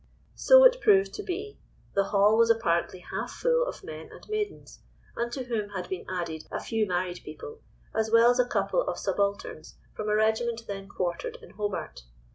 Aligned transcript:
So 0.33 0.63
it 0.63 0.81
proved 0.81 1.13
to 1.13 1.21
be—the 1.21 2.05
hall 2.05 2.35
was 2.35 2.49
apparently 2.49 3.01
half 3.11 3.31
full 3.33 3.63
of 3.67 3.83
men 3.83 4.09
and 4.11 4.27
maidens, 4.29 4.79
unto 5.15 5.43
whom 5.43 5.69
had 5.69 5.89
been 5.89 6.07
added 6.09 6.45
a 6.49 6.59
few 6.59 6.87
married 6.87 7.19
people, 7.23 7.59
as 7.93 8.09
well 8.09 8.31
as 8.31 8.39
a 8.39 8.47
couple 8.49 8.81
of 8.81 8.97
subalterns 8.97 9.75
from 9.93 10.09
a 10.09 10.15
regiment 10.15 10.65
then 10.65 10.89
quartered 10.89 11.37
in 11.43 11.51
Hobart. 11.51 12.01